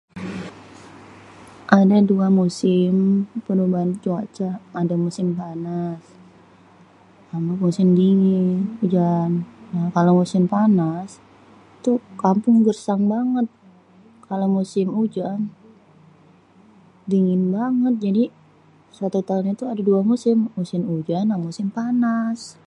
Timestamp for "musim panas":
5.05-5.99, 10.21-11.09, 21.49-22.39